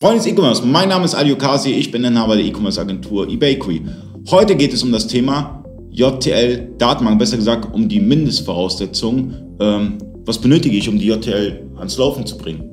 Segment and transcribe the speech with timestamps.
[0.00, 3.82] Freunde des E-Commerce, mein Name ist Ali Okasi, ich bin Inhaber der E-Commerce-Agentur eBakery.
[4.30, 9.56] Heute geht es um das Thema JTL Datenbank, besser gesagt um die Mindestvoraussetzungen.
[9.58, 12.70] Ähm, was benötige ich, um die JTL ans Laufen zu bringen?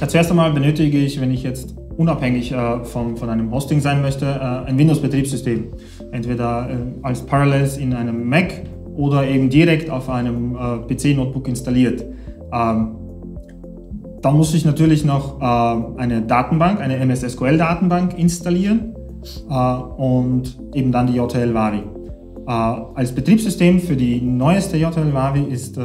[0.00, 4.00] Ja, zuerst einmal benötige ich, wenn ich jetzt unabhängig äh, von, von einem Hosting sein
[4.00, 5.74] möchte, äh, ein Windows-Betriebssystem.
[6.12, 8.62] Entweder äh, als Parallels in einem Mac
[8.94, 12.02] oder eben direkt auf einem äh, PC-Notebook installiert.
[12.50, 12.96] Ähm,
[14.22, 18.94] dann muss ich natürlich noch äh, eine Datenbank, eine MS SQL-Datenbank installieren
[19.48, 21.82] äh, und eben dann die JTL Wavi.
[22.46, 25.82] Äh, als Betriebssystem für die neueste JTL Wavi ist äh,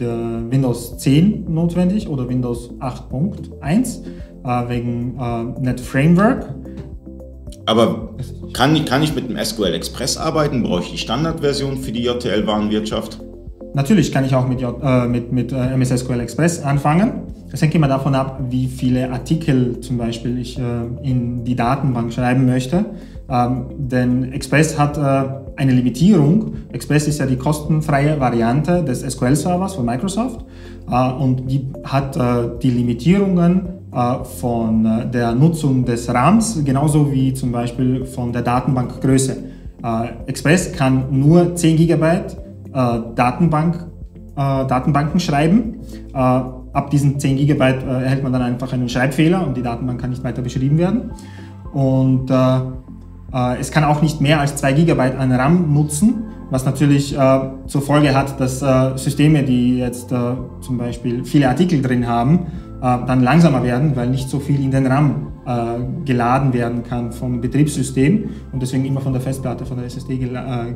[0.00, 4.04] Windows 10 notwendig oder Windows 8.1
[4.44, 6.54] äh, wegen äh, Net Framework.
[7.66, 8.10] Aber
[8.52, 10.62] kann ich, kann ich mit dem SQL Express arbeiten?
[10.62, 13.20] Brauche ich die Standardversion für die JTL-Warenwirtschaft?
[13.74, 17.12] Natürlich kann ich auch mit, äh, mit, mit äh, MS SQL Express anfangen.
[17.50, 20.62] Das hängt immer davon ab, wie viele Artikel zum Beispiel ich äh,
[21.02, 22.84] in die Datenbank schreiben möchte.
[23.28, 25.24] Ähm, denn Express hat äh,
[25.56, 26.54] eine Limitierung.
[26.72, 30.44] Express ist ja die kostenfreie Variante des SQL-Servers von Microsoft
[30.90, 33.68] äh, und die hat äh, die Limitierungen
[34.40, 39.36] von der Nutzung des RAMs, genauso wie zum Beispiel von der Datenbankgröße.
[40.26, 42.04] Express kann nur 10 GB
[42.74, 43.86] Datenbank,
[44.36, 45.76] Datenbanken schreiben.
[46.12, 50.24] ab diesen 10 GB erhält man dann einfach einen Schreibfehler und die Datenbank kann nicht
[50.24, 51.12] weiter beschrieben werden.
[51.72, 57.40] Und es kann auch nicht mehr als 2 GB an RAM nutzen, was natürlich äh,
[57.66, 62.38] zur Folge hat, dass äh, Systeme, die jetzt äh, zum Beispiel viele Artikel drin haben,
[62.38, 67.12] äh, dann langsamer werden, weil nicht so viel in den RAM äh, geladen werden kann
[67.12, 70.72] vom Betriebssystem und deswegen immer von der Festplatte, von der SSD äh,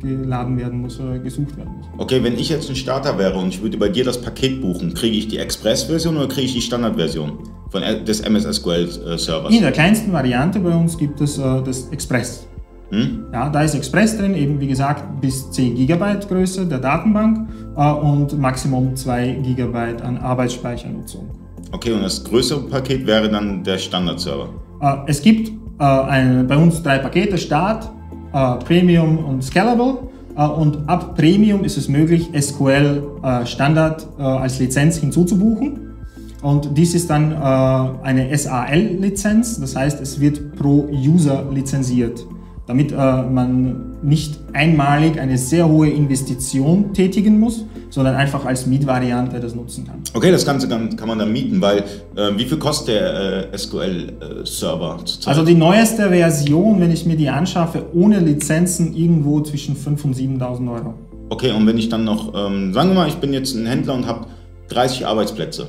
[0.00, 1.86] geladen werden muss oder gesucht werden muss.
[1.98, 4.94] Okay, wenn ich jetzt ein Starter wäre und ich würde bei dir das Paket buchen,
[4.94, 7.38] kriege ich die Express-Version oder kriege ich die Standardversion
[7.70, 9.52] von, des MS SQL-Servers?
[9.52, 12.46] In der kleinsten Variante bei uns gibt es das Express.
[12.90, 13.26] Hm?
[13.32, 17.90] Ja, da ist Express drin, eben wie gesagt bis 10 GB Größe der Datenbank äh,
[17.90, 21.47] und Maximum 2 GB an Arbeitsspeichernutzung.
[21.72, 24.48] Okay, und das größere Paket wäre dann der Standard-Server?
[24.80, 27.90] Äh, es gibt äh, ein, bei uns drei Pakete, Start,
[28.32, 29.98] äh, Premium und Scalable.
[30.36, 33.02] Und ab Premium ist es möglich, SQL
[33.44, 35.96] Standard als Lizenz hinzuzubuchen.
[36.42, 42.24] Und dies ist dann eine SAL-Lizenz, das heißt, es wird pro User lizenziert
[42.68, 49.40] damit äh, man nicht einmalig eine sehr hohe Investition tätigen muss, sondern einfach als Mietvariante
[49.40, 50.02] das nutzen kann.
[50.12, 51.78] Okay, das Ganze kann, kann man dann mieten, weil
[52.14, 55.28] äh, wie viel kostet der äh, SQL-Server zurzeit?
[55.28, 60.16] Also die neueste Version, wenn ich mir die anschaffe, ohne Lizenzen irgendwo zwischen 5.000 und
[60.16, 60.94] 7.000 Euro.
[61.30, 63.94] Okay, und wenn ich dann noch, ähm, sagen wir mal, ich bin jetzt ein Händler
[63.94, 64.26] und habe
[64.68, 65.68] 30 Arbeitsplätze.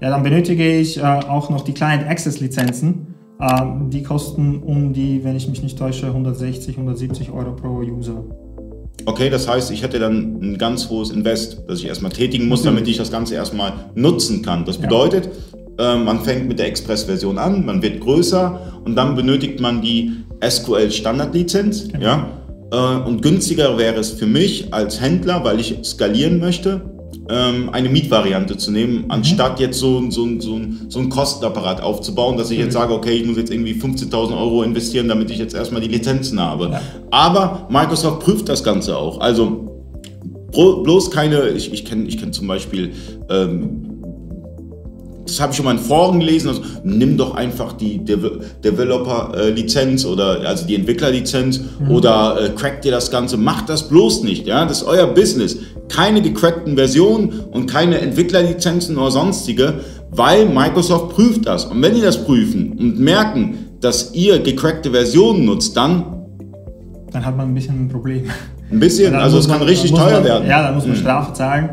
[0.00, 3.11] Ja, dann benötige ich äh, auch noch die Client Access Lizenzen ähm,
[3.90, 8.24] die kosten um die, wenn ich mich nicht täusche, 160, 170 Euro pro User.
[9.04, 12.62] Okay, das heißt, ich hätte dann ein ganz hohes Invest, das ich erstmal tätigen muss,
[12.62, 14.64] damit ich das Ganze erstmal nutzen kann.
[14.64, 15.28] Das bedeutet,
[15.78, 15.94] ja.
[15.94, 20.12] äh, man fängt mit der Express-Version an, man wird größer und dann benötigt man die
[20.46, 21.88] SQL-Standardlizenz.
[21.88, 22.04] Genau.
[22.04, 22.28] Ja?
[22.70, 26.82] Äh, und günstiger wäre es für mich als Händler, weil ich skalieren möchte,
[27.28, 29.10] ähm, eine Mietvariante zu nehmen, mhm.
[29.10, 32.78] anstatt jetzt so, so, so, so einen Kostenapparat aufzubauen, dass ich jetzt mhm.
[32.78, 36.40] sage, okay, ich muss jetzt irgendwie 15.000 Euro investieren, damit ich jetzt erstmal die Lizenzen
[36.40, 36.80] habe.
[37.10, 39.20] Aber Microsoft prüft das Ganze auch.
[39.20, 39.68] Also
[40.52, 42.92] bloß keine, ich, ich kenne ich kenn zum Beispiel
[43.30, 43.91] ähm,
[45.26, 48.18] das habe ich schon mal in Foren gelesen, also nimm doch einfach die De
[48.64, 51.90] Developer-Lizenz oder also die Entwickler-Lizenz mhm.
[51.90, 55.58] oder äh, crack dir das Ganze, macht das bloß nicht, ja, das ist euer Business.
[55.88, 61.66] Keine gecrackten Versionen und keine Entwicklerlizenzen oder sonstige, weil Microsoft prüft das.
[61.66, 66.18] Und wenn die das prüfen und merken, dass ihr gecrackte Versionen nutzt, dann
[67.12, 68.24] dann hat man ein bisschen ein Problem.
[68.70, 70.48] Ein bisschen, also es kann richtig teuer man, werden.
[70.48, 71.00] Ja, dann muss man mhm.
[71.00, 71.68] Strafe zahlen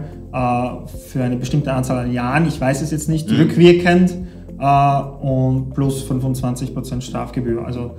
[1.10, 3.38] für eine bestimmte Anzahl an Jahren, ich weiß es jetzt nicht, mhm.
[3.38, 4.16] rückwirkend
[4.60, 7.66] äh, und plus 25% Strafgebühr.
[7.66, 7.98] Also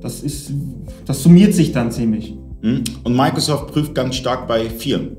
[0.00, 0.52] das, ist,
[1.06, 2.36] das summiert sich dann ziemlich.
[2.62, 2.84] Mhm.
[3.04, 5.16] Und Microsoft prüft ganz stark bei Firmen.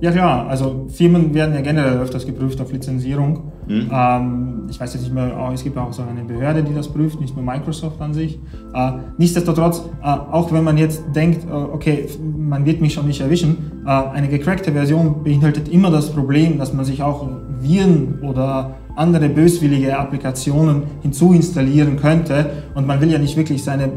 [0.00, 3.51] Ja klar, also Firmen werden ja generell öfters geprüft auf Lizenzierung.
[3.66, 3.90] Mhm.
[3.92, 6.88] Ähm, ich weiß jetzt nicht mehr, oh, es gibt auch so eine Behörde, die das
[6.88, 8.38] prüft, nicht nur Microsoft an sich.
[8.74, 12.06] Äh, nichtsdestotrotz, äh, auch wenn man jetzt denkt, äh, okay,
[12.36, 16.72] man wird mich schon nicht erwischen, äh, eine gecrackte Version beinhaltet immer das Problem, dass
[16.72, 17.28] man sich auch
[17.60, 23.90] Viren oder andere böswillige Applikationen hinzuinstallieren könnte und man will ja nicht wirklich seine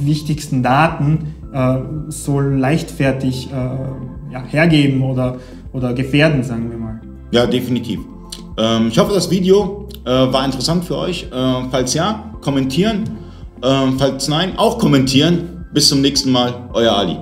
[0.00, 1.76] wichtigsten Daten äh,
[2.08, 3.54] so leichtfertig äh,
[4.32, 5.36] ja, hergeben oder,
[5.72, 7.00] oder gefährden, sagen wir mal.
[7.30, 8.00] Ja, definitiv.
[8.58, 11.24] Ähm, ich hoffe, das Video Äh, war interessant für euch?
[11.24, 13.04] Äh, falls ja, kommentieren.
[13.60, 15.66] Äh, falls nein, auch kommentieren.
[15.72, 17.18] Bis zum nächsten Mal, euer Ali.